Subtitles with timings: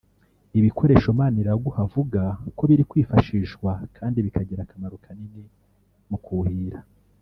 [0.59, 2.21] Ibikoresho Maniraguha avuga
[2.57, 5.43] ko biri kwifashishwa kandi bikagira akamaro kanini
[6.09, 6.79] mu kuhira